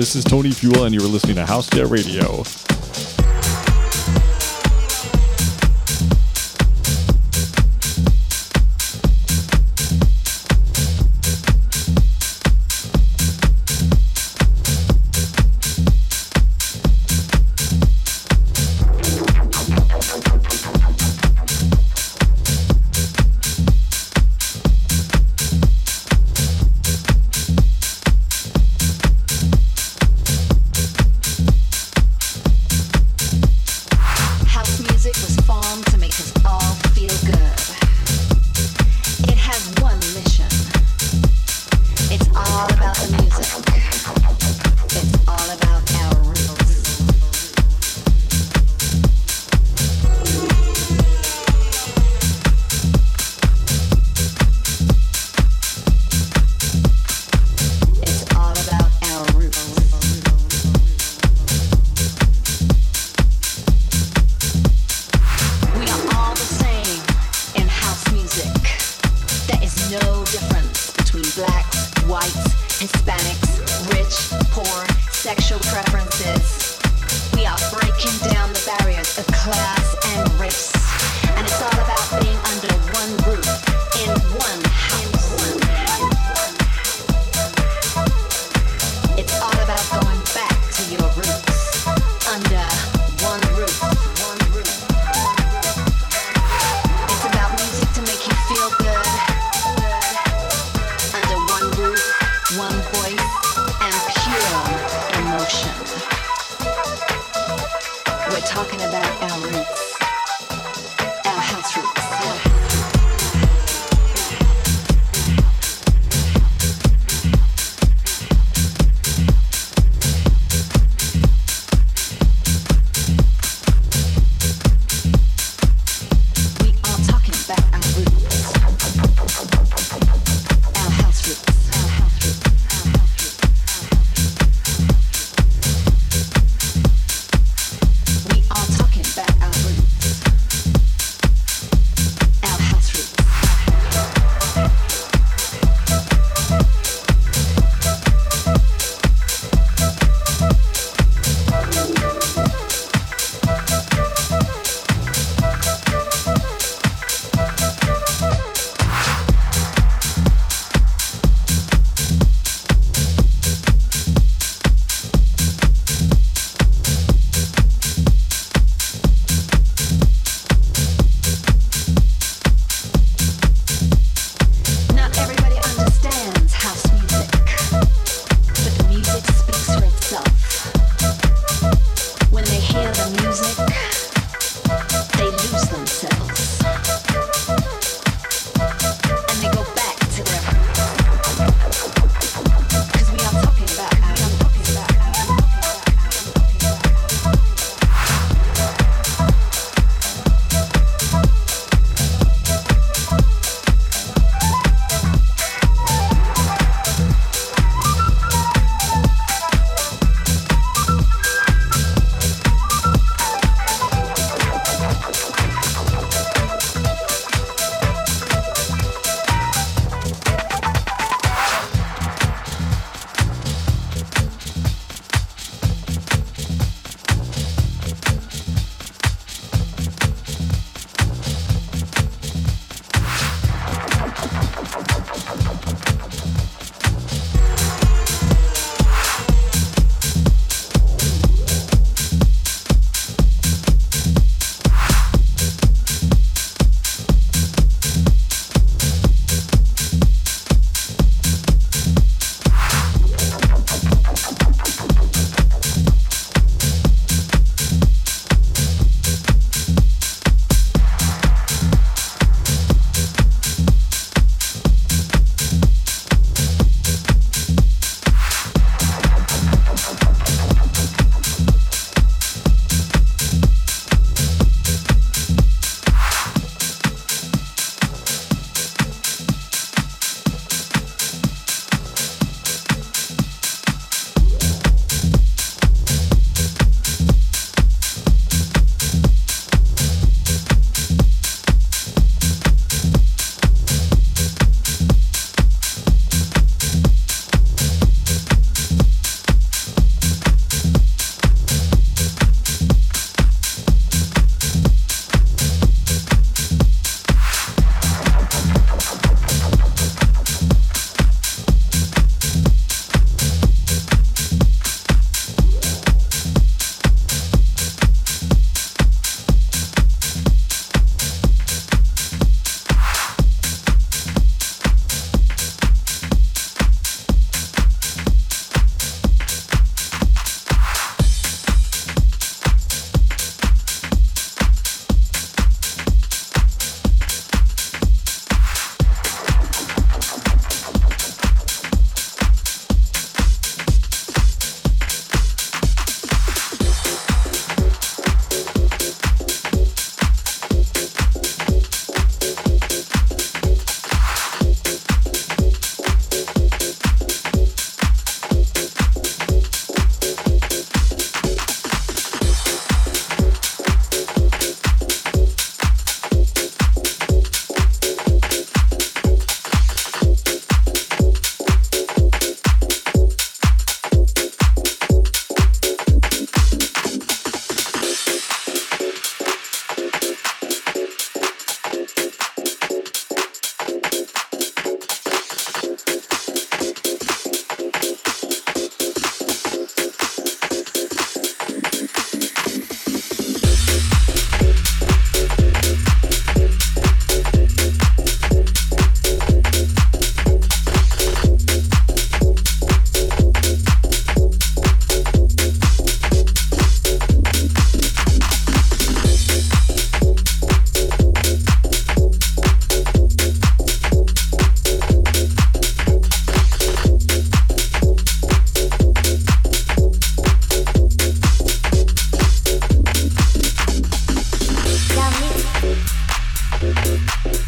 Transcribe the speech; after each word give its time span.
This 0.00 0.16
is 0.16 0.24
Tony 0.24 0.50
Fuel, 0.50 0.84
and 0.84 0.94
you 0.94 1.00
are 1.02 1.06
listening 1.06 1.36
to 1.36 1.44
House 1.44 1.68
Jet 1.68 1.88
Radio. 1.88 2.42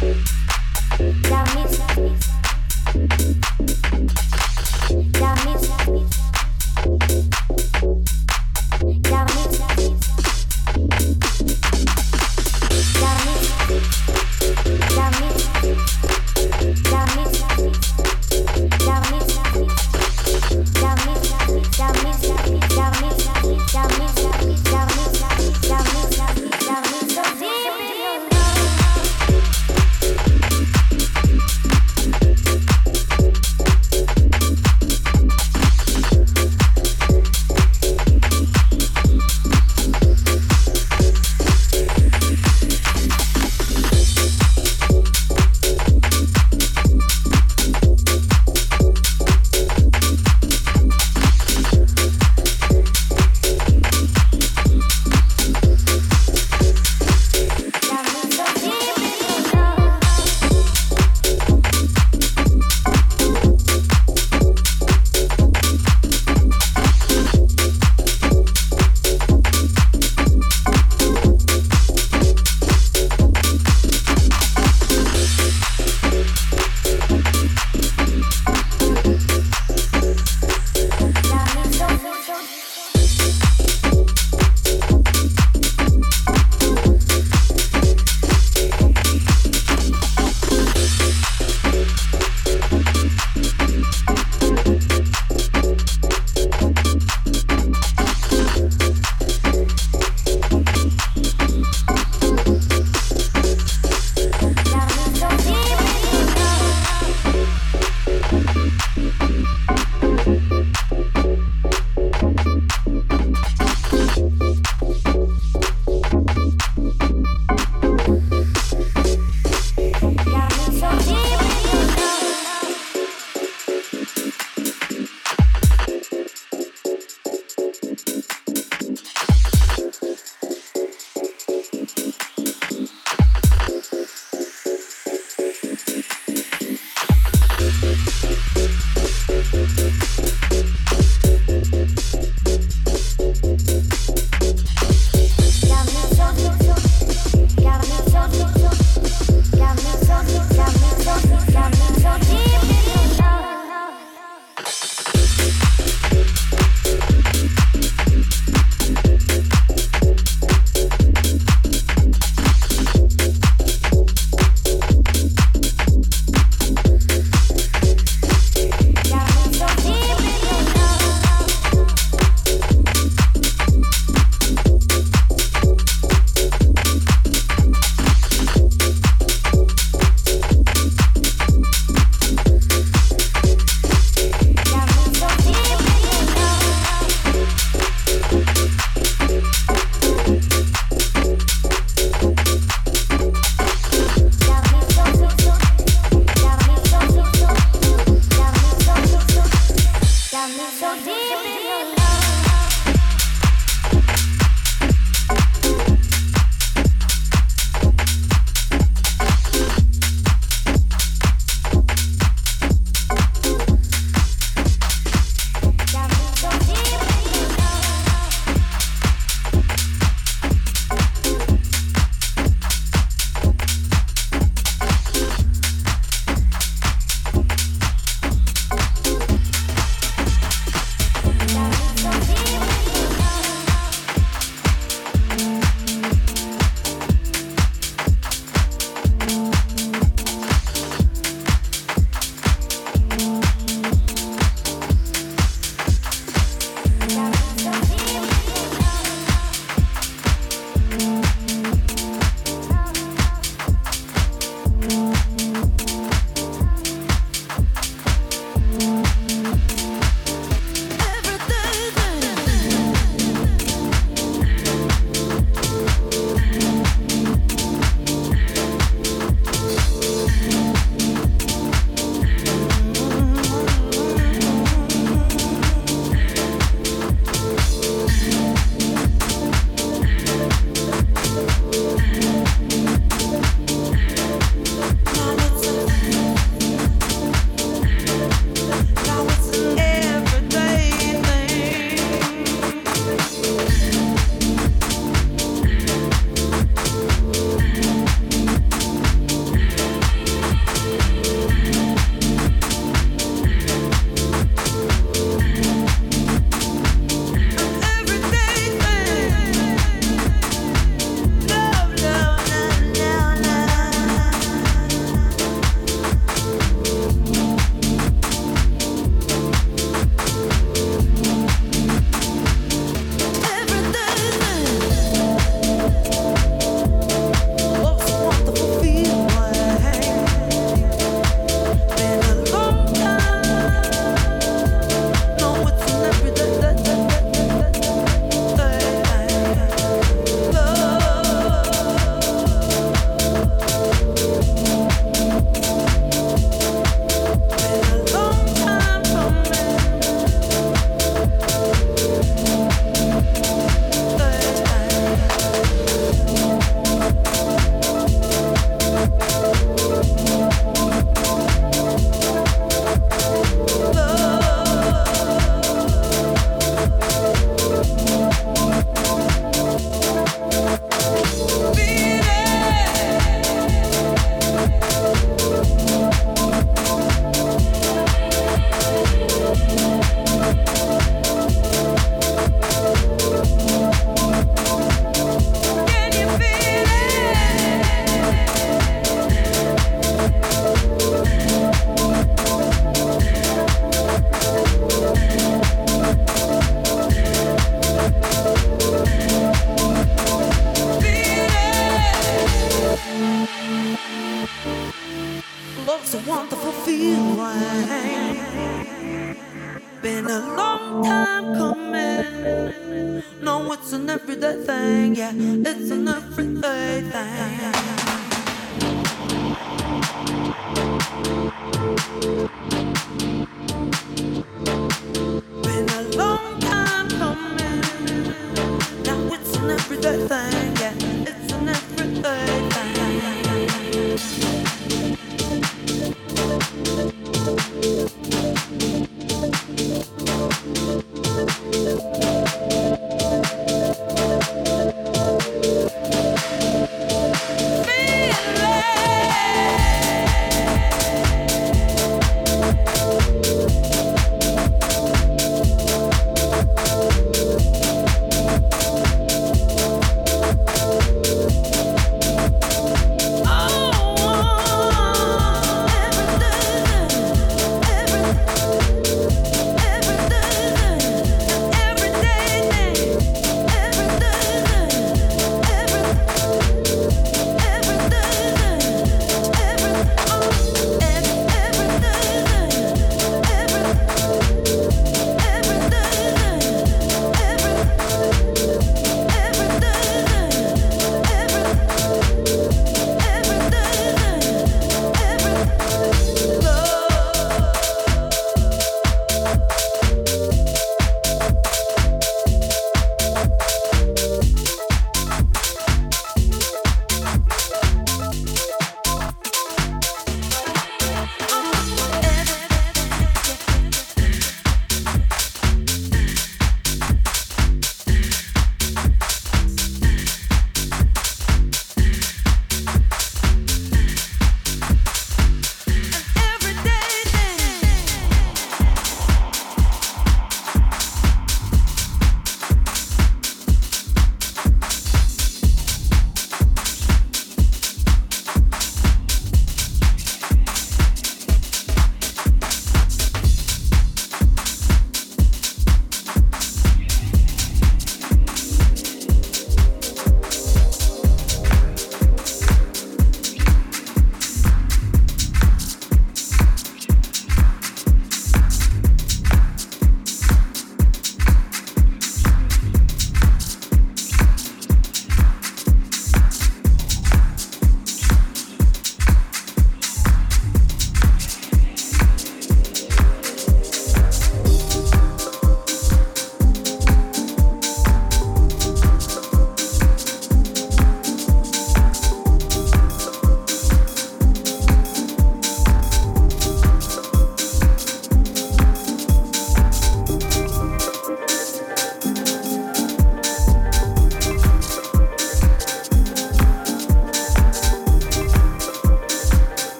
La 0.00 1.44
misma. 1.54 2.43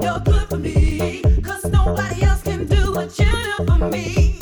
You're 0.00 0.20
good 0.20 0.48
for 0.48 0.56
me, 0.56 1.22
nobody 1.70 2.22
else 2.22 2.42
can 2.42 2.66
do 2.66 2.92
what 2.92 3.18
you 3.18 3.26
do 3.26 3.66
for 3.66 3.88
me. 3.90 4.33